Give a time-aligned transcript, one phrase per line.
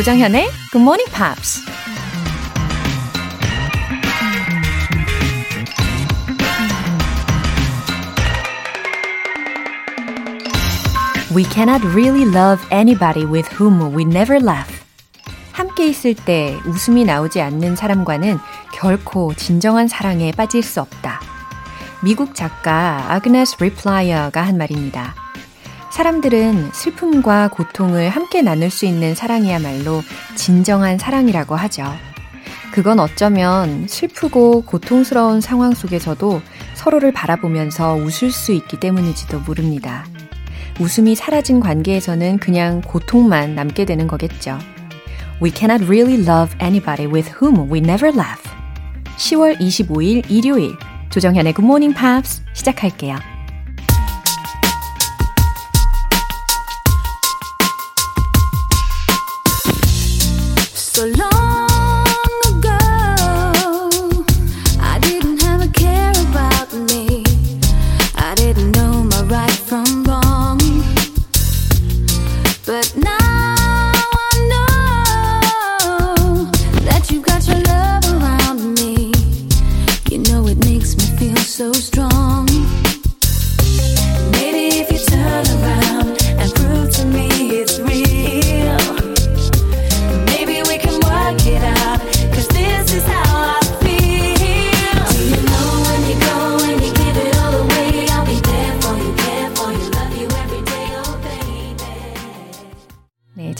[0.00, 1.60] 조정현의 Good Morning Pops.
[11.34, 14.72] We cannot really love anybody with whom we never laugh.
[15.52, 18.38] 함께 있을 때 웃음이 나오지 않는 사람과는
[18.72, 21.20] 결코 진정한 사랑에 빠질 수 없다.
[22.02, 25.19] 미국 작가 아그네스 리플라이어가 한 말입니다.
[25.90, 30.02] 사람들은 슬픔과 고통을 함께 나눌 수 있는 사랑이야말로
[30.36, 31.84] 진정한 사랑이라고 하죠.
[32.72, 36.40] 그건 어쩌면 슬프고 고통스러운 상황 속에서도
[36.74, 40.06] 서로를 바라보면서 웃을 수 있기 때문일지도 모릅니다.
[40.78, 44.58] 웃음이 사라진 관계에서는 그냥 고통만 남게 되는 거겠죠.
[45.42, 48.42] We cannot really love anybody with whom we never laugh.
[49.16, 50.76] 10월 25일 일요일
[51.10, 53.29] 조정현의 Good Morning Pops 시작할게요.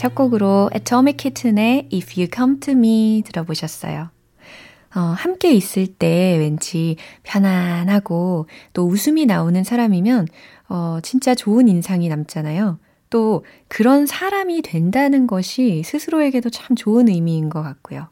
[0.01, 4.09] 첫 곡으로 Atomic Kitten의 If You Come To Me 들어보셨어요.
[4.95, 10.27] 어, 함께 있을 때 왠지 편안하고 또 웃음이 나오는 사람이면
[10.69, 12.79] 어, 진짜 좋은 인상이 남잖아요.
[13.11, 18.07] 또 그런 사람이 된다는 것이 스스로에게도 참 좋은 의미인 것 같고요.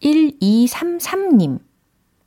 [0.00, 1.58] 1233님.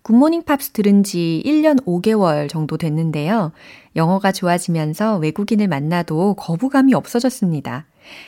[0.02, 3.54] 굿모닝 팝스 들은 지 1년 5개월 정도 됐는데요.
[3.96, 7.86] 영어가 좋아지면서 외국인을 만나도 거부감이 없어졌습니다.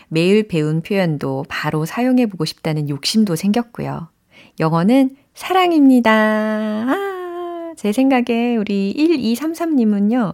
[0.08, 4.10] 매일 배운 표현도 바로 사용해보고 싶다는 욕심도 생겼고요.
[4.60, 6.12] 영어는 사랑입니다.
[6.12, 10.34] 아, 제 생각에 우리 1233님은요,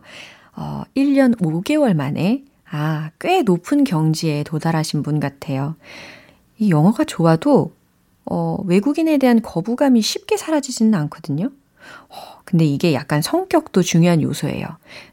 [0.56, 5.76] 어, 1년 5개월 만에, 아, 꽤 높은 경지에 도달하신 분 같아요.
[6.58, 7.74] 이 영어가 좋아도,
[8.26, 11.52] 어, 외국인에 대한 거부감이 쉽게 사라지지는 않거든요.
[12.10, 12.16] 어,
[12.46, 14.68] 근데 이게 약간 성격도 중요한 요소예요.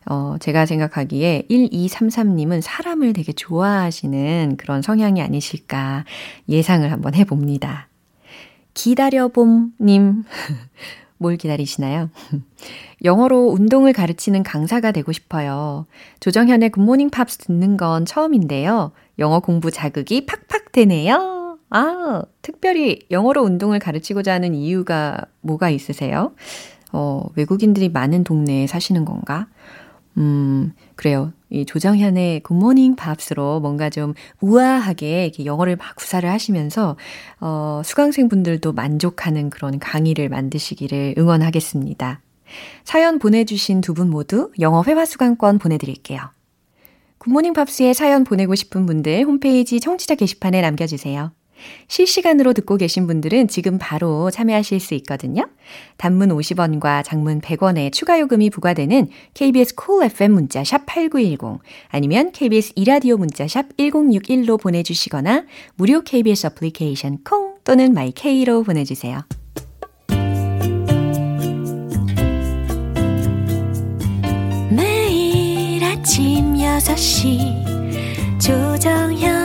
[0.07, 6.05] 어, 제가 생각하기에 1233님은 사람을 되게 좋아하시는 그런 성향이 아니실까
[6.49, 7.89] 예상을 한번 해봅니다.
[8.75, 10.25] 기다려봄님.
[11.19, 12.11] 뭘 기다리시나요?
[13.05, 15.87] 영어로 운동을 가르치는 강사가 되고 싶어요.
[16.21, 18.93] 조정현의 굿모닝 팝스 듣는 건 처음인데요.
[19.19, 21.42] 영어 공부 자극이 팍팍 되네요.
[21.75, 26.35] 아, 특별히 영어로 운동을 가르치고자 하는 이유가 뭐가 있으세요?
[26.93, 29.47] 어, 외국인들이 많은 동네에 사시는 건가?
[30.19, 31.33] 음, 그래요.
[31.49, 34.13] 이 조정현의 굿모닝 밥스로 뭔가 좀
[34.43, 36.97] 우아하게 이렇게 영어를 막 구사를 하시면서,
[37.41, 42.21] 어, 수강생분들도 만족하는 그런 강의를 만드시기를 응원하겠습니다.
[42.85, 46.21] 사연 보내주신 두 분 모두 영어 회화 수강권 보내드릴게요.
[47.17, 51.33] 굿모닝 팝스에 사연 보내고 싶은 분들 홈페이지 청취자 게시판에 남겨주세요.
[51.89, 55.49] 실시간으로 듣고 계신 분들은 지금 바로 참여하실 수 있거든요.
[55.97, 62.33] 단문 50원과 장문 100원의 추가 요금이 부과되는 KBS 콜 cool FM 문자 샵 8910 아니면
[62.33, 65.45] KBS 이라디오 문자 샵 1061로 보내 주시거나
[65.77, 69.23] 무료 KBS 애플리케이션 콩 또는 마이케이로 보내 주세요.
[74.71, 79.42] 매일 아침 6시 조정현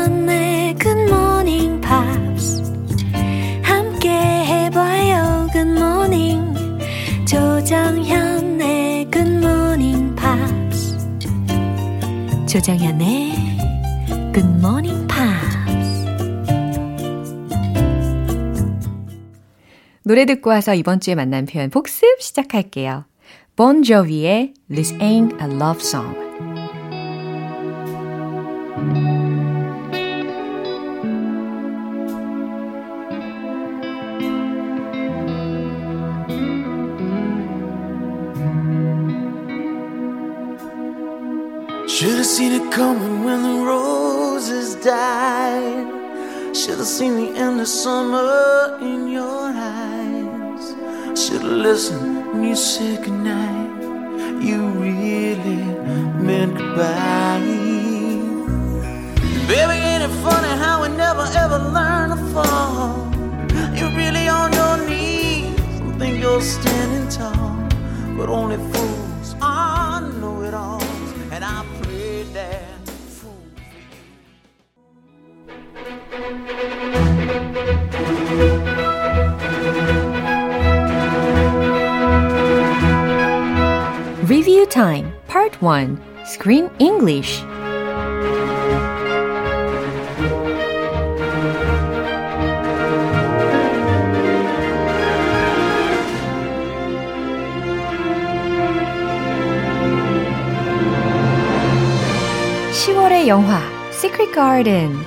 [12.47, 13.33] 조정현의
[14.33, 15.57] 굿모닝 팝스
[20.05, 23.03] 노래 듣고 와서 이번 주에 만난 표현 복습 시작할게요.
[23.57, 26.15] Bon Jovi의 This Ain't a Love Song
[42.77, 45.87] coming when the roses died.
[46.55, 50.65] Should have seen the end of summer in your eyes.
[51.19, 53.81] Should have listened when you said goodnight.
[54.47, 55.63] You really
[56.27, 57.39] meant goodbye.
[59.51, 62.93] Baby, ain't it funny how we never ever learn to fall,
[63.77, 67.57] you're really on your knees and think you're standing tall.
[68.15, 68.96] But only fools
[84.69, 87.41] Time Part 1 Screen English
[102.71, 103.59] 10월의 영화
[103.91, 104.97] Secret Garden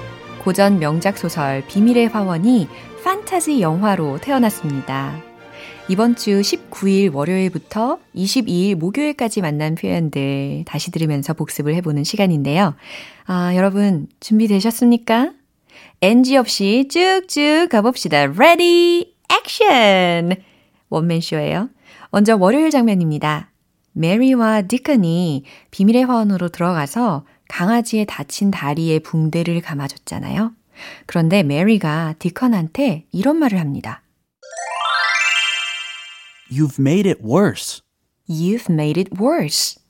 [0.43, 2.67] 고전 명작 소설 비밀의 화원이
[3.05, 5.30] 판타지 영화로 태어났습니다.
[5.90, 12.76] 이번 주 19일 월요일부터 22일 목요일까지 만난 표현들 다시 들으면서 복습을 해보는 시간인데요.
[13.26, 15.32] 아, 여러분 준비되셨습니까?
[16.00, 18.19] NG 없이 쭉쭉 가봅시다.
[18.19, 20.37] Ready, action!
[20.90, 21.70] 원맨쇼예요.
[22.12, 23.50] 먼저 월요일 장면입니다.
[23.90, 25.42] 메리와 디컨이
[25.72, 30.52] 비밀의 화원으로 들어가서 강아지의 다친 다리에 붕대를 감아줬잖아요.
[31.06, 34.02] 그런데 메리가 디컨한테 이런 말을 합니다.
[36.50, 37.82] You've made it worse.
[38.29, 39.81] You've made it worse.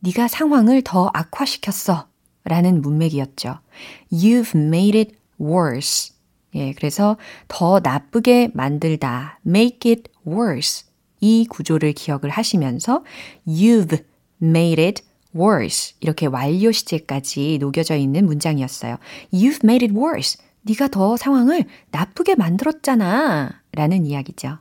[0.00, 2.08] 네가 상황을 더 악화시켰어.
[2.44, 3.60] 라는 문맥이었죠.
[4.10, 6.14] You've made it worse.
[6.54, 7.16] 예, 그래서
[7.48, 9.38] 더 나쁘게 만들다.
[9.46, 10.86] make it worse.
[11.20, 13.04] 이 구조를 기억을 하시면서
[13.46, 14.02] you've
[14.42, 15.02] made it
[15.36, 15.94] worse.
[16.00, 18.96] 이렇게 완료 시제까지 녹여져 있는 문장이었어요.
[19.32, 20.42] You've made it worse.
[20.62, 23.62] 네가 더 상황을 나쁘게 만들었잖아.
[23.72, 24.58] 라는 이야기죠.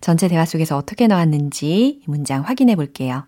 [0.00, 3.26] 전체 대화 속에서 어떻게 나왔는지 문장 확인해 볼게요.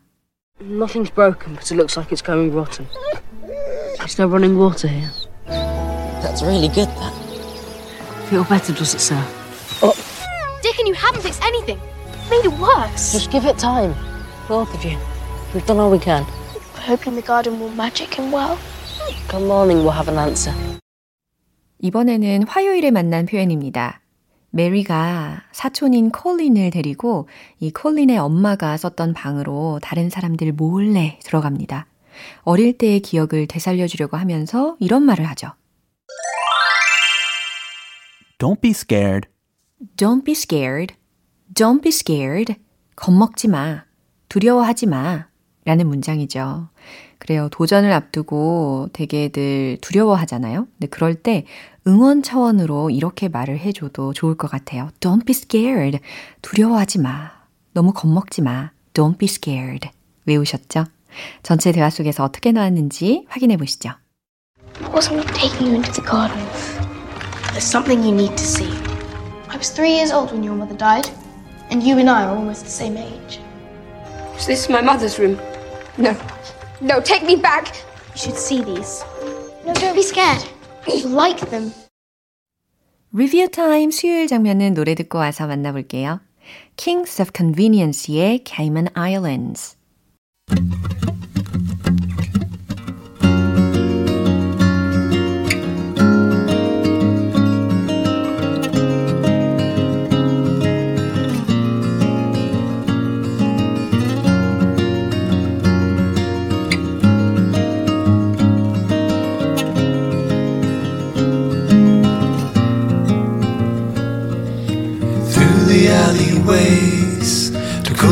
[0.60, 2.86] Nothing's broken, but it looks like it's going rotten.
[3.98, 5.10] There's no running water here.
[6.22, 7.12] That's really good, that.
[8.30, 9.20] Feel better, does it, sir?
[10.62, 11.78] Dickon, you haven't fixed anything.
[12.30, 13.12] Made it worse.
[13.12, 13.94] Just give it time.
[14.48, 14.96] Both of you.
[15.52, 16.24] We've done all we can.
[16.74, 18.58] We're hoping the garden will magic him well.
[19.28, 20.54] Come morning, we'll have an answer.
[21.80, 24.00] 이번에는 화요일에 만난 표현입니다.
[24.54, 27.28] 메리가 사촌인 콜린을 데리고
[27.58, 31.86] 이 콜린의 엄마가 썼던 방으로 다른 사람들 몰래 들어갑니다.
[32.42, 35.48] 어릴 때의 기억을 되살려주려고 하면서 이런 말을 하죠.
[38.38, 39.28] Don't be scared.
[39.96, 40.94] Don't be scared.
[41.52, 42.54] Don't be scared.
[42.94, 43.84] 겁먹지 마.
[44.28, 45.26] 두려워하지 마.
[45.64, 46.68] 라는 문장이죠.
[47.24, 47.48] 그래요.
[47.50, 50.66] 도전을 앞두고 되게들 두려워하잖아요.
[50.78, 51.46] 근데 그럴 때
[51.86, 54.90] 응원 차원으로 이렇게 말을 해줘도 좋을 것 같아요.
[55.00, 56.00] Don't be scared.
[56.42, 57.32] 두려워하지 마.
[57.72, 58.72] 너무 겁먹지 마.
[58.92, 59.88] Don't be scared.
[60.26, 60.84] 외우셨죠?
[61.42, 63.92] 전체 대화 속에서 어떻게 나왔는지 확인해 보시죠.
[64.92, 66.38] Wasn't me taking you into the garden.
[67.52, 68.70] There's something you need to see.
[69.48, 71.08] I was three years old when your mother died,
[71.70, 73.40] and you and I are almost the same age.
[74.36, 75.38] So this is my mother's room.
[75.96, 76.12] No.
[76.81, 77.67] No, take me back.
[78.13, 79.03] You should see these.
[79.65, 80.43] No, don't be scared.
[80.87, 81.71] You like them.
[83.11, 86.21] 리뷰 타임 수요일 장면은 노래 듣고 와서 만나볼게요.
[86.77, 89.77] Kings of Convenience의 Cayman Islands.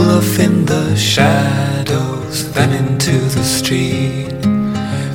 [0.02, 4.34] off in the shadows, then into the street.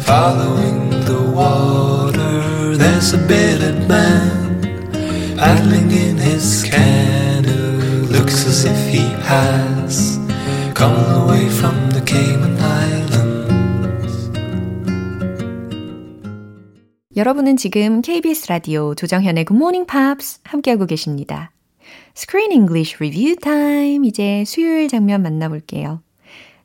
[0.05, 4.63] Following the water, there's a bearded man
[5.37, 8.07] paddling in his canoe.
[8.11, 10.19] Looks as if he has
[10.75, 14.31] come all the way from the Cayman Islands.
[17.17, 21.53] 여러분은 지금 KBS 라디오 조정현의 Good Morning Pops 함께하고 계십니다.
[22.18, 24.04] Screen English Review Time.
[24.04, 26.02] 이제 수요일 장면 만나볼게요.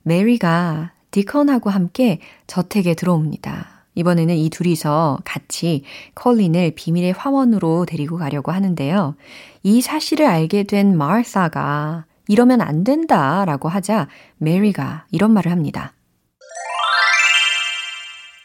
[0.03, 3.85] 메리가 디컨하고 함께 저택에 들어옵니다.
[3.95, 9.15] 이번에는 이 둘이서 같이 컬린을 비밀의 화원으로 데리고 가려고 하는데요.
[9.63, 15.93] 이 사실을 알게 된 마르사가 이러면 안 된다 라고 하자 메리가 이런 말을 합니다.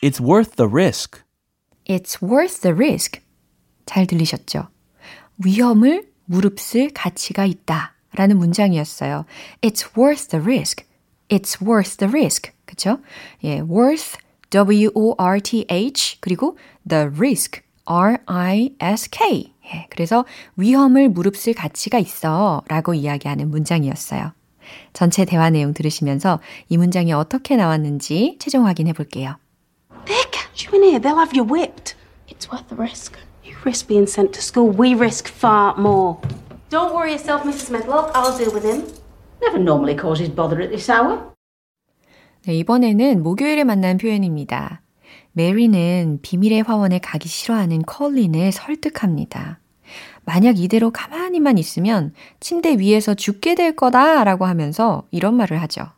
[0.04, 1.22] It's worth the risk.
[1.86, 3.22] It's worth the risk.
[3.86, 4.68] 잘 들리셨죠?
[5.38, 7.96] 위험을 무릅쓸 가치가 있다.
[8.14, 9.26] 라는 문장이었어요.
[9.62, 10.86] It's worth the risk.
[11.30, 12.52] It's worth the risk.
[12.66, 13.00] 그쵸?
[13.44, 14.18] 예, worth,
[14.50, 16.58] W-O-R-T-H, 그리고
[16.88, 19.54] the risk, R-I-S-K.
[19.66, 24.32] 예, 그래서 위험을 무릅쓸 가치가 있어 라고 이야기하는 문장이었어요.
[24.94, 29.38] 전체 대화 내용 들으시면서 이 문장이 어떻게 나왔는지 최종 확인해 볼게요.
[30.58, 31.00] Catch you here.
[31.00, 31.96] They'll have you whipped.
[32.28, 33.27] It's worth the risk.
[33.68, 34.72] Risk being sent to school.
[34.72, 36.22] We risk far more.
[36.70, 37.70] Don't worry yourself, Mrs.
[37.70, 38.12] Medlock.
[38.16, 38.88] I'll deal with him.
[39.42, 41.34] Never normally causes bother at this hour.
[42.46, 44.82] 네, 이번에는 목요일에 만난 표현입니다.
[45.34, 49.60] 메리는 비밀의 화원에 가기 싫어하는 컬린을 설득합니다.
[50.24, 55.92] 만약 이대로 가만히만 있으면 침대 위에서 죽게 될 거다 라고 하면서 이런 말을 하죠.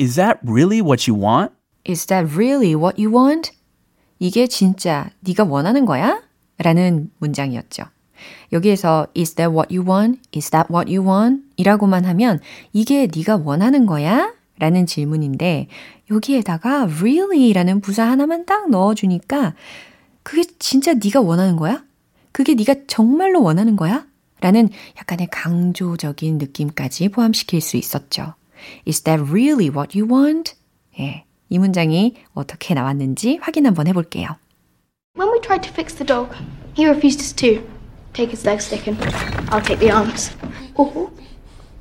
[0.00, 1.54] Is that really what you want?
[1.88, 3.55] Is that really what you want?
[4.18, 6.22] 이게 진짜 네가 원하는 거야?
[6.58, 7.84] 라는 문장이었죠.
[8.52, 10.20] 여기에서 is that what you want?
[10.34, 11.44] Is that what you want?
[11.56, 12.40] 이라고만 하면
[12.72, 14.32] 이게 네가 원하는 거야?
[14.58, 15.68] 라는 질문인데
[16.10, 19.54] 여기에다가 really라는 부사 하나만 딱 넣어 주니까
[20.22, 21.84] 그게 진짜 네가 원하는 거야?
[22.32, 24.06] 그게 네가 정말로 원하는 거야?
[24.40, 24.68] 라는
[24.98, 28.34] 약간의 강조적인 느낌까지 포함시킬 수 있었죠.
[28.86, 30.54] Is that really what you want?
[30.98, 34.27] 예, 이 문장이 어떻게 나왔는지 확인 한번 해볼게요.
[35.17, 36.35] When we tried to fix the dog,
[36.75, 37.61] he refused us too.
[38.13, 38.97] Take his leg stick and
[39.51, 40.31] I'll take the arms.
[40.75, 41.11] Or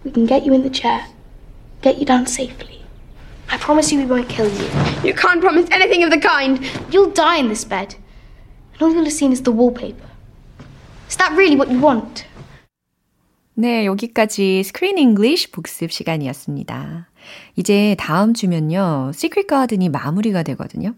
[0.04, 1.06] we can get you in the chair,
[1.82, 2.82] get you down safely.
[3.48, 4.68] I promise you we won't kill you.
[5.02, 6.60] You can't promise anything of the kind.
[6.92, 7.96] You'll die in this bed.
[8.74, 10.08] And all you'll have seen is the wallpaper.
[11.08, 12.24] Is that really what you want?
[13.54, 17.10] 네, 여기까지 스크린 잉글리쉬 복습 시간이었습니다.
[17.55, 20.93] 이제 다음 주면요, Secret Garden이 마무리가 되거든요.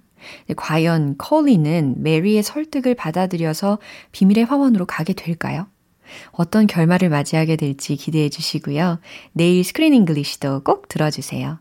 [0.55, 3.79] 과연 콜린은 메리의 설득을 받아들여서
[4.11, 5.67] 비밀의 화원으로 가게 될까요?
[6.31, 8.99] 어떤 결말을 맞이하게 될지 기대해 주시고요.
[9.33, 11.59] 내일 Screen English도 꼭 들어주세요.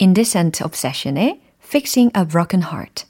[0.00, 3.06] Indecent Obsession의 Fixing a Broken Heart.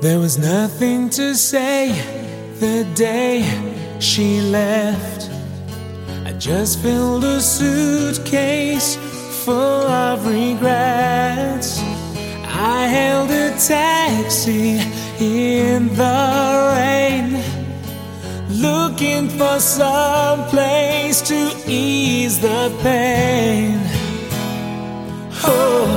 [0.00, 1.92] There was nothing to say
[2.60, 3.42] the day
[3.98, 5.17] she left.
[6.38, 8.94] Just filled a suitcase
[9.44, 11.80] full of regrets.
[12.44, 14.78] I hailed a taxi
[15.18, 17.42] in the rain,
[18.50, 23.80] looking for some place to ease the pain.
[25.42, 25.88] Oh,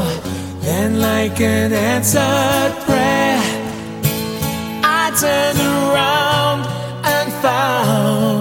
[0.61, 3.41] then, like an answered prayer.
[4.83, 6.65] I turned around
[7.05, 8.40] and found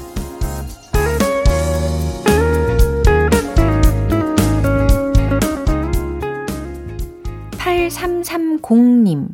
[7.91, 9.29] 8330님.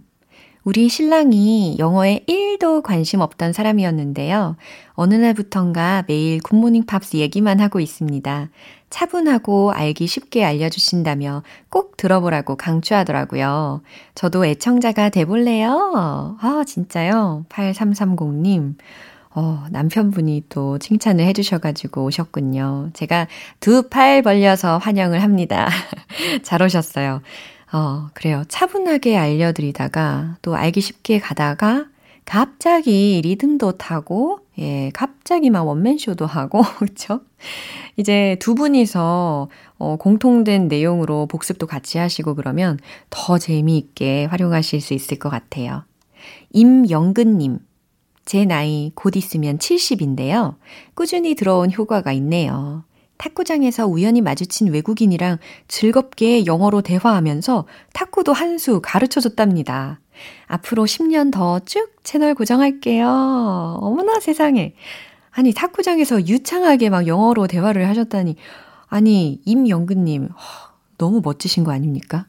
[0.64, 4.58] 우리 신랑이 영어에 1도 관심 없던 사람이었는데요.
[4.94, 8.50] 어느 날부턴가 매일 Good Morning Pops 얘기만 하고 있습니다.
[8.90, 13.82] 차분하고 알기 쉽게 알려주신다며 꼭 들어보라고 강추하더라고요.
[14.16, 16.38] 저도 애청자가 돼볼래요?
[16.42, 17.46] 아, 진짜요?
[17.50, 18.76] 8330님.
[19.36, 22.90] 어, 남편분이 또 칭찬을 해주셔가지고 오셨군요.
[22.94, 23.28] 제가
[23.60, 25.70] 두 팔 벌려서 환영을 합니다.
[26.44, 27.22] 잘 오셨어요.
[27.72, 28.44] 어, 그래요.
[28.48, 31.86] 차분하게 알려드리다가 또 알기 쉽게 가다가
[32.26, 37.22] 갑자기 리듬도 타고, 예, 갑자기 막 원맨쇼도 하고, 그쵸?
[37.96, 45.20] 이제 두 분이서 어, 공통된 내용으로 복습도 같이 하시고 그러면 더 재미있게 활용하실 수 있을
[45.20, 45.84] 것 같아요.
[46.52, 47.60] 임영근님.
[48.26, 50.56] 제 나이 곧 있으면 70인데요.
[50.96, 52.84] 꾸준히 들어온 효과가 있네요.
[53.18, 60.00] 탁구장에서 우연히 마주친 외국인이랑 즐겁게 영어로 대화하면서 탁구도 한 수 가르쳐 줬답니다.
[60.48, 63.08] 앞으로 10년 더 쭉 채널 고정할게요.
[63.82, 64.74] 어머나 세상에.
[65.32, 68.36] 아니, 탁구장에서 유창하게 막 영어로 대화를 하셨다니.
[68.88, 70.30] 아니, 임영근님,
[70.98, 72.26] 너무 멋지신 거 아닙니까?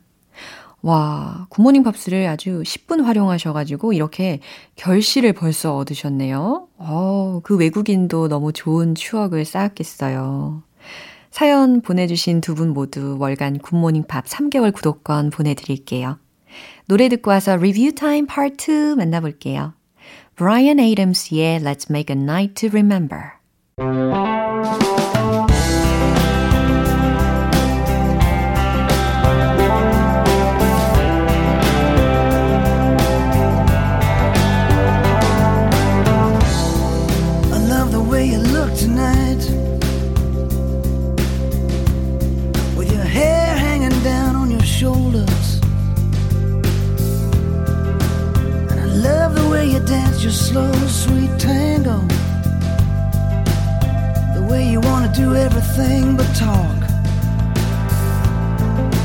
[0.82, 4.40] 와, Good Morning Pops를 아주 10분 활용하셔가지고 이렇게
[4.76, 6.68] 결실을 벌써 얻으셨네요.
[6.76, 10.62] 어, 그 외국인도 너무 좋은 추억을 쌓았겠어요.
[11.30, 16.18] 사연 보내주신 두 분 모두 월간 Good Morning Pops 3개월 구독권 보내드릴게요.
[16.86, 19.74] 노래 듣고 와서 리뷰 타임 파트 2 만나볼게요.
[20.36, 23.32] Brian Adams의 Let's Make a Night to Remember.
[50.38, 51.98] slow, sweet tango.
[54.36, 56.80] The way you want to do everything but talk.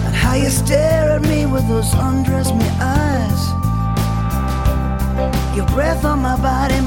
[0.06, 3.42] And how you stare at me with those undress me eyes.
[5.58, 6.80] Your breath on my body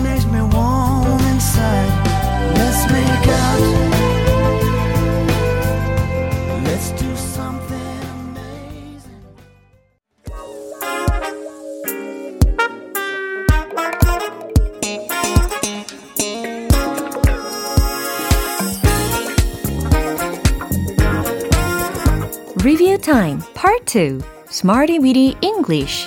[23.16, 24.20] time Part 2
[24.50, 26.06] Smarty Weedy English.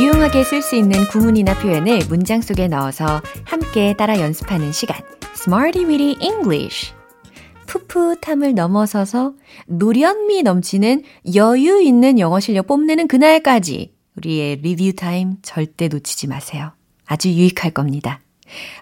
[0.00, 4.98] 유용하게 쓸 수 있는 구문이나 표현을 문장 속에 넣어서 함께 따라 연습하는 시간
[5.36, 6.92] Smarty Weedy English.
[7.66, 9.34] 풋풋함을 넘어서서
[9.68, 16.72] 노련미 넘치는 여유 있는 영어 실력 뽐내는 그날까지 우리의 리뷰 타임 절대 놓치지 마세요.
[17.06, 18.20] 아주 유익할 겁니다.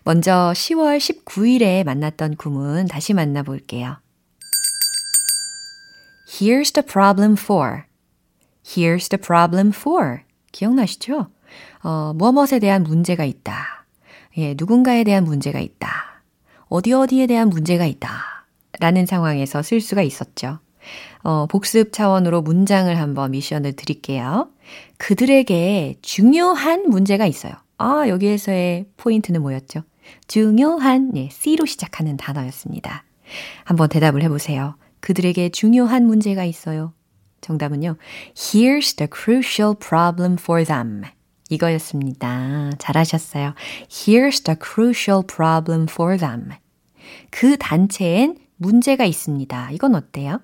[0.03, 3.99] 먼저 10월 19일에 만났던 구문 다시 만나볼게요.
[6.29, 7.85] Here's the problem for.
[8.65, 10.21] Here's the problem for.
[10.53, 11.29] 기억나시죠?
[11.83, 13.87] 어, 무엇에 대한 문제가 있다.
[14.37, 16.23] 예, 누군가에 대한 문제가 있다.
[16.69, 18.47] 어디 어디에 대한 문제가 있다.
[18.81, 20.59] 라는 상황에서 쓸 수가 있었죠.
[21.29, 24.49] 어, 복습 차원으로 문장을 한번 미션을 드릴게요.
[24.97, 27.53] 그들에게 중요한 문제가 있어요.
[27.77, 29.83] 아, 여기에서의 포인트는 뭐였죠?
[30.27, 33.05] 중요한, 예, C로 시작하는 단어였습니다.
[33.65, 34.77] 한번 대답을 해보세요.
[35.01, 36.95] 그들에게 중요한 문제가 있어요.
[37.43, 37.97] 정답은요.
[38.35, 41.03] Here's the crucial problem for them.
[41.51, 42.71] 이거였습니다.
[42.79, 43.53] 잘하셨어요.
[43.91, 46.53] Here's the crucial problem for them.
[47.29, 49.73] 그 단체엔 문제가 있습니다.
[49.73, 50.41] 이건 어때요?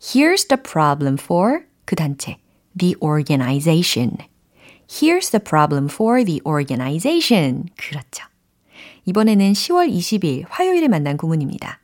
[0.00, 2.38] Here's the problem for 그 단체,
[2.76, 4.16] the organization.
[4.88, 7.66] Here's the problem for the organization.
[7.76, 8.24] 그렇죠.
[9.04, 11.80] 이번에는 10월 20일 화요일에 만난 구문입니다.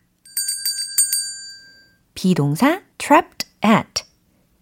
[2.14, 4.04] 비동사 trapped at,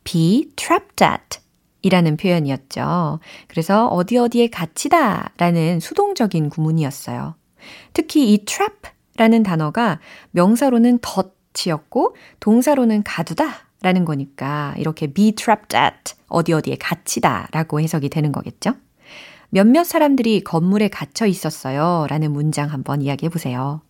[0.02, 1.38] be trapped at
[1.82, 3.20] 이라는 표현이었죠.
[3.46, 7.36] 그래서 어디 어디에 갇히다 라는 수동적인 구문이었어요.
[7.92, 10.00] 특히 이 trap 라는 단어가
[10.32, 11.33] 명사로는 덫
[11.66, 13.46] 이었고 동사로는 가두다
[13.82, 18.74] 라는 거니까 이렇게 be trapped at 어디 어디에 갇히다 라고 해석이 되는 거겠죠?
[19.50, 23.82] 몇몇 사람들이 건물에 갇혀 있었어요 라는 문장 한번 이야기해 보세요.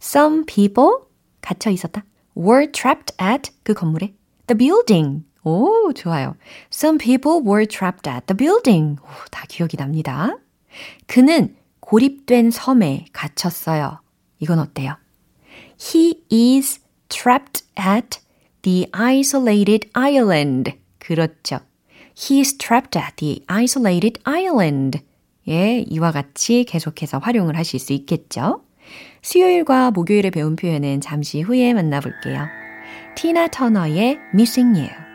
[0.00, 0.90] Some people
[1.42, 2.04] 갇혀 있었다.
[2.36, 4.14] were trapped at 그 건물에
[4.46, 5.24] the building.
[5.42, 6.36] 오, 좋아요.
[6.72, 8.96] Some people were trapped at the building.
[9.02, 10.38] 오, 다 기억이 납니다.
[11.06, 14.00] 그는 고립된 섬에 갇혔어요.
[14.40, 14.96] 이건 어때요?
[15.80, 18.20] He is trapped at
[18.62, 20.74] the isolated island.
[20.98, 21.60] 그렇죠.
[22.16, 25.00] He is trapped at the isolated island.
[25.48, 28.62] 예, 이와 같이 계속해서 활용을 하실 수 있겠죠.
[29.22, 32.46] 수요일과 목요일에 배운 표현은 잠시 후에 만나볼게요.
[33.16, 35.05] 티나 터너의 Missing You.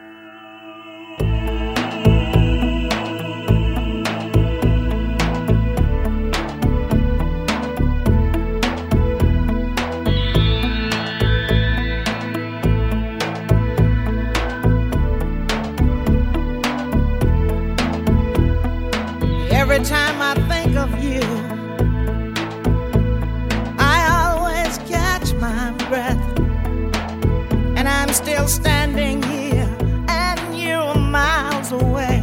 [28.41, 29.69] still standing here,
[30.09, 32.23] and you're miles away.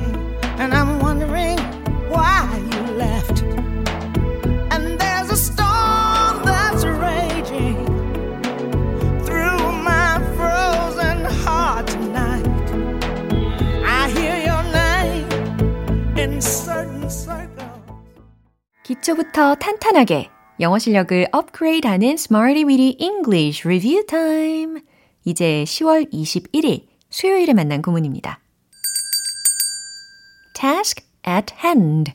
[0.57, 1.59] And I'm wondering
[2.09, 3.43] why you left.
[4.73, 7.77] And there's a storm that's raging
[9.23, 12.47] through my frozen heart tonight.
[13.85, 15.29] I hear your name
[16.17, 17.83] in certain circles.
[18.83, 20.29] 기초부터 탄탄하게
[20.59, 24.81] 영어 실력을 업그레이드하는 Smarty Weedy English Review Time.
[25.28, 28.40] 이제 10월 21일 수요일에 만난 구문입니다.
[30.54, 32.12] task at hand.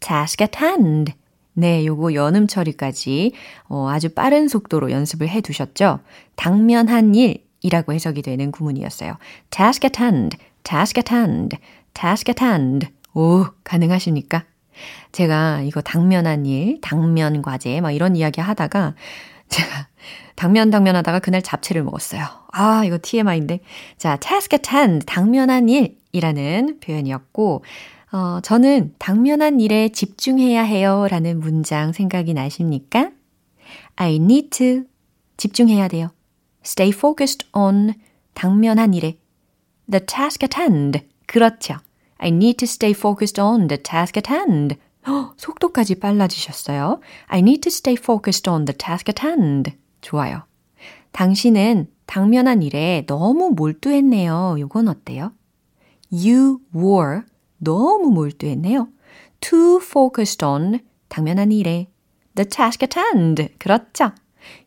[0.00, 1.12] task at hand.
[1.52, 3.32] 네, 요거 연음 처리까지
[3.68, 6.00] 어, 아주 빠른 속도로 연습을 해 두셨죠?
[6.36, 9.18] 당면한 일이라고 해석이 되는 구문이었어요.
[9.50, 11.58] task at hand, task at hand,
[11.92, 12.88] task at hand.
[13.12, 14.46] 오, 가능하십니까?
[15.12, 18.94] 제가 이거 당면한 일, 당면 과제, 막 이런 이야기 하다가
[19.48, 19.88] 제가
[20.36, 22.24] 당면 당면 하다가 그날 잡채를 먹었어요.
[22.52, 23.60] 아, 이거 TMI인데.
[23.96, 27.64] 자, task at hand, 당면한 일이라는 표현이었고,
[28.12, 33.10] 어, 저는 당면한 일에 집중해야 해요 라는 문장 생각이 나십니까?
[33.96, 34.84] I need to
[35.36, 36.10] 집중해야 돼요.
[36.64, 37.94] Stay focused on
[38.34, 39.16] 당면한 일에
[39.90, 41.00] The task at hand.
[41.26, 41.76] 그렇죠.
[42.18, 44.76] I need to stay focused on the task at hand.
[45.06, 47.00] 허, 속도까지 빨라지셨어요.
[47.26, 49.72] I need to stay focused on the task at hand.
[50.06, 50.44] 좋아요.
[51.10, 54.56] 당신은 당면한 일에 너무 몰두했네요.
[54.60, 55.32] 요건 어때요?
[56.12, 57.22] You were
[57.58, 58.88] 너무 몰두했네요.
[59.40, 61.88] Too focused on 당면한 일에
[62.36, 63.48] the task at hand.
[63.58, 64.12] 그렇죠.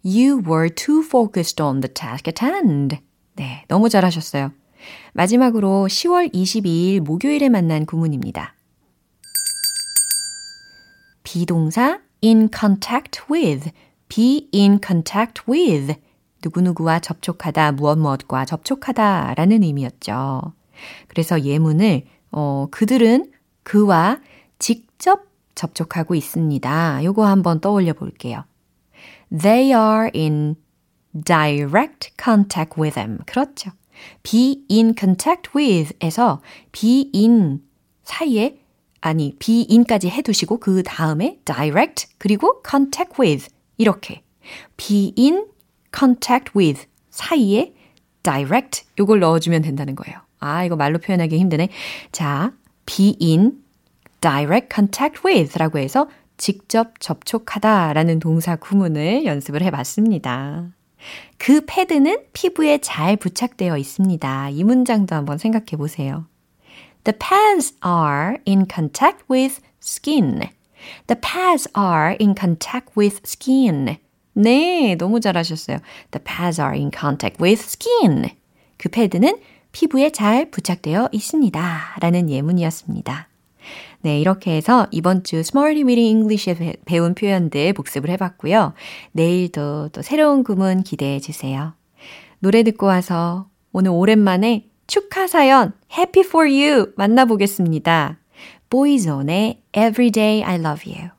[0.04, 2.98] You were too focused on the task at hand.
[3.36, 4.52] 네, 너무 잘하셨어요.
[5.14, 8.56] 마지막으로 10월 22일 목요일에 만난 구문입니다.
[11.24, 13.72] 비동사 in contact with,
[14.10, 15.96] be in contact with.
[16.44, 20.54] 누구누구와 접촉하다, 무엇 무엇과 접촉하다 라는 의미였죠.
[21.08, 23.32] 그래서 예문을, 어, 그들은
[23.64, 24.20] 그와
[24.58, 27.04] 직접 접촉하고 있습니다.
[27.04, 28.46] 요거 한번 떠올려 볼게요.
[29.30, 30.56] They are in
[31.26, 33.20] direct contact with them.
[33.26, 33.72] 그렇죠.
[34.24, 36.42] be in contact with 에서
[36.72, 37.62] be in
[38.04, 38.60] 사이에
[39.02, 44.22] 아니 be in까지 해 두시고 그 다음에 direct 그리고 contact with 이렇게
[44.78, 45.48] be in
[45.98, 47.74] contact with 사이에
[48.22, 50.20] direct 요걸 넣어주면 된다는 거예요.
[50.40, 51.70] 아 이거 말로 표현하기 힘드네.
[52.12, 52.54] 자
[52.86, 53.64] be in
[54.22, 60.68] direct contact with 라고 해서 직접 접촉하다 라는 동사 구문을 연습을 해봤습니다.
[61.38, 64.50] 그 패드는 피부에 잘 부착되어 있습니다.
[64.50, 66.26] 이 문장도 한번 생각해 보세요.
[67.06, 70.50] The pads are in contact with skin.
[71.08, 73.98] The pads are in contact with skin.
[74.34, 75.80] 네, 너무 잘하셨어요.
[76.12, 78.30] The pads are in contact with skin.
[78.78, 79.38] 그 패드는
[79.72, 81.96] 피부에 잘 부착되어 있습니다.
[82.00, 83.28] 라는 예문이었습니다.
[84.02, 88.74] 네, 이렇게 해서 이번 주 Smarty Weedy English에 배운 표현들 복습을 해봤고요.
[89.12, 91.74] 내일도 또 새로운 구문 기대해 주세요.
[92.40, 98.18] 노래 듣고 와서 오늘 오랜만에 축하 사연 Happy for You 만나보겠습니다.
[98.71, 101.11] 보이존의 Everyday I Love You.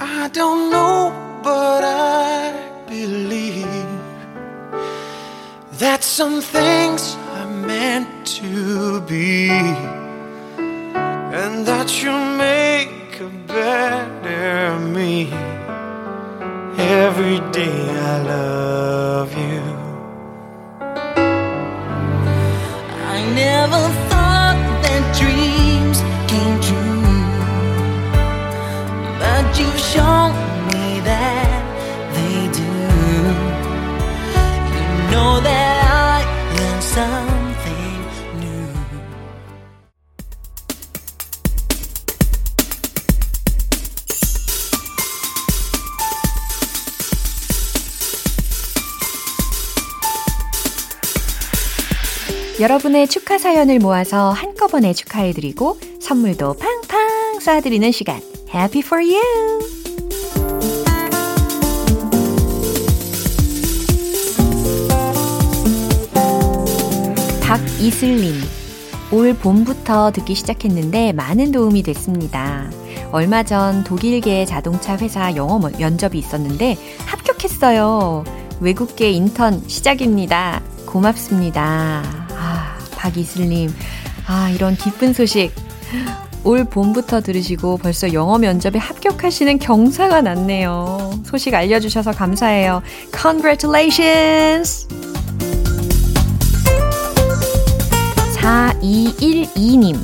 [0.00, 2.52] I don't know, but I
[2.86, 3.66] believe
[5.78, 9.50] that some things are meant to be,
[11.34, 15.31] and that you make a better me.
[16.77, 19.06] Every day I love
[52.59, 58.19] 여러분의 축하 사연을 모아서 한꺼번에 축하해드리고 선물도 팡팡 쏴드리는 시간.
[58.51, 59.59] Happy for you!
[67.41, 68.33] 박이슬님.
[69.11, 72.69] 올 봄부터 듣기 시작했는데 많은 도움이 됐습니다.
[73.11, 78.23] 얼마 전 독일계 자동차 회사 영어 면접이 있었는데 합격했어요.
[78.59, 80.61] 외국계 인턴 시작입니다.
[80.87, 82.26] 고맙습니다.
[82.97, 83.73] 아, 박이슬님.
[84.27, 85.51] 아, 이런 기쁜 소식.
[86.43, 91.11] 올 봄부터 들으시고 벌써 영어 면접에 합격하시는 경사가 났네요.
[91.25, 92.81] 소식 알려주셔서 감사해요.
[93.19, 94.87] Congratulations!
[98.35, 99.99] 4212님.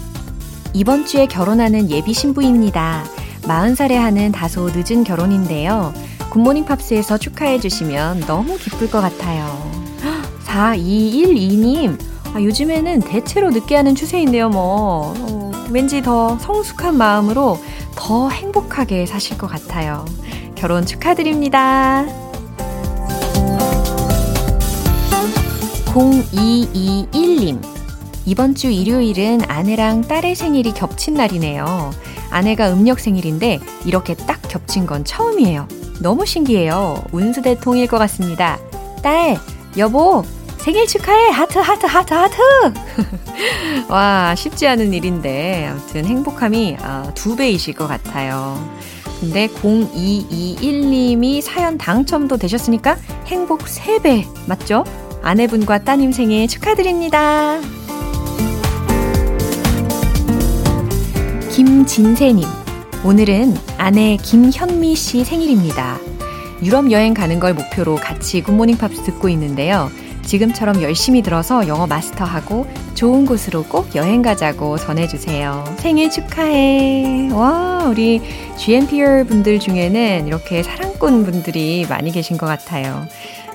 [0.73, 3.05] 이번 주에 결혼하는 예비 신부입니다.
[3.43, 5.93] 40살에 하는 다소 늦은 결혼인데요.
[6.31, 9.71] 굿모닝 팝스에서 축하해 주시면 너무 기쁠 것 같아요.
[10.45, 12.12] 4212님.
[12.33, 15.13] 아, 요즘에는 대체로 늦게 하는 추세인데요, 뭐.
[15.15, 17.59] 어, 왠지 더 성숙한 마음으로
[17.95, 20.03] 더 행복하게 사실 것 같아요.
[20.55, 22.05] 결혼 축하드립니다.
[25.93, 27.61] 0221님.
[28.25, 31.91] 이번 주 일요일은 아내랑 딸의 생일이 겹친 날이네요.
[32.31, 35.67] 아내가 음력 생일인데 이렇게 딱 겹친 건 처음이에요.
[36.01, 37.03] 너무 신기해요.
[37.11, 38.57] 운수대통일 것 같습니다.
[39.03, 39.37] 딸,
[39.77, 40.23] 여보,
[40.63, 41.29] 생일 축하해!
[41.29, 42.37] 하트, 하트, 하트, 하트!
[43.91, 48.57] 와, 쉽지 않은 일인데, 아무튼 행복함이 아, 두 배이실 것 같아요.
[49.19, 52.95] 근데 0221님이 사연 당첨도 되셨으니까
[53.25, 54.85] 행복 3배, 맞죠?
[55.21, 57.59] 아내분과 따님 생일 축하드립니다.
[61.51, 62.47] 김진세님.
[63.03, 65.99] 오늘은 아내 김현미 씨 생일입니다.
[66.63, 69.91] 유럽 여행 가는 걸 목표로 같이 Good Morning Pops 듣고 있는데요.
[70.25, 75.75] 지금처럼 열심히 들어서 영어 마스터하고 좋은 곳으로 꼭 여행 가자고 전해주세요.
[75.77, 77.29] 생일 축하해.
[77.31, 78.21] 와, 우리
[78.57, 83.07] GMPer 분들 중에는 이렇게 사랑꾼 분들이 많이 계신 것 같아요.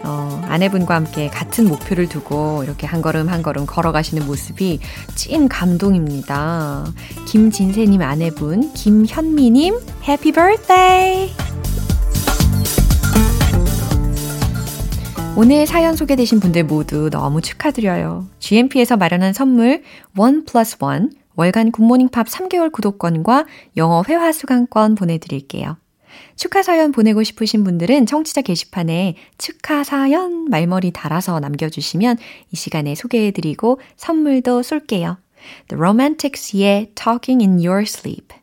[0.04, 4.80] 어, 아내분과 함께 같은 목표를 두고 이렇게 한 걸음 한 걸음 걸어가시는 모습이
[5.14, 6.84] 찐 감동입니다.
[7.26, 11.32] 김진세님 아내분, 김현미님, 해피 birthday!
[15.40, 18.26] 오늘 사연 소개되신 분들 모두 너무 축하드려요.
[18.40, 19.84] GMP에서 마련한 선물
[20.16, 23.46] 원 플러스 원 월간 굿모닝 팝 3개월 구독권과
[23.76, 25.76] 영어 회화 수강권 보내드릴게요.
[26.34, 32.16] 축하 사연 보내고 싶으신 분들은 청취자 게시판에 축하 사연 말머리 달아서 남겨주시면
[32.50, 35.18] 이 시간에 소개해드리고 선물도 쏠게요.
[35.68, 38.37] The Romantics의 Talking in Your Sleep.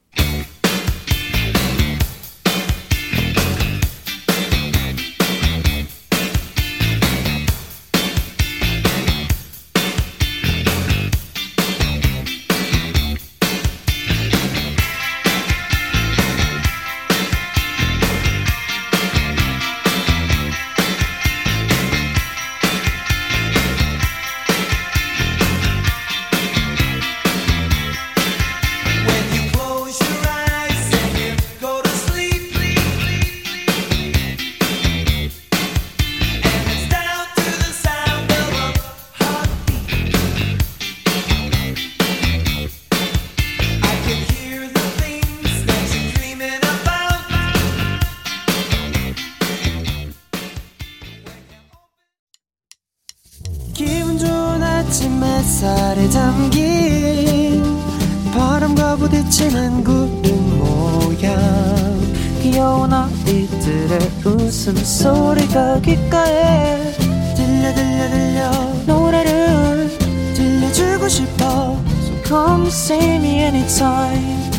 [65.15, 66.91] 소리가 귓가에
[67.35, 68.51] 들려 들려 들려
[68.85, 69.89] 노래를
[70.35, 74.51] 들려주고 싶어 So come see me anytime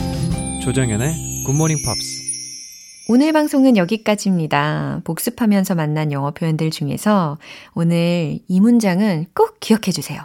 [0.63, 2.27] 조정연의 굿모닝 팝스
[3.09, 5.03] 오늘 방송은 여기까지입니다.
[5.05, 7.39] 복습하면서 만난 영어 표현들 중에서
[7.75, 10.23] 오늘 이 문장은 꼭 기억해 주세요.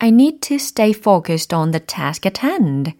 [0.00, 2.92] I need to stay focused on the task at hand.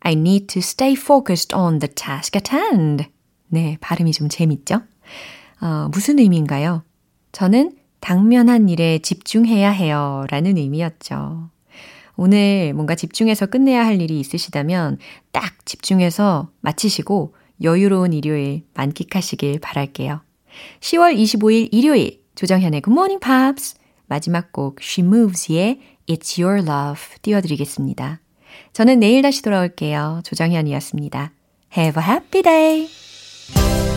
[0.00, 3.08] I need to stay focused on the task at hand.
[3.48, 4.82] 네, 발음이 좀 재밌죠?
[5.60, 6.84] 어, 무슨 의미인가요?
[7.32, 10.24] 저는 당면한 일에 집중해야 해요.
[10.30, 11.50] 라는 의미였죠.
[12.16, 14.98] 오늘 뭔가 집중해서 끝내야 할 일이 있으시다면
[15.32, 20.20] 딱 집중해서 마치시고 여유로운 일요일 만끽하시길 바랄게요.
[20.80, 28.20] 10월 25일 일요일 조정현의 Good Morning Pops 마지막 곡 She Moves의 It's Your Love 띄워드리겠습니다.
[28.72, 30.22] 저는 내일 다시 돌아올게요.
[30.24, 31.32] 조정현이었습니다.
[31.76, 33.07] Have a happy day!
[33.54, 33.87] Bye.